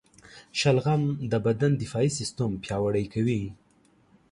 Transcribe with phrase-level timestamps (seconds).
[0.59, 1.01] شلغم
[1.31, 3.41] د بدن دفاعي سیستم پیاوړی کوي.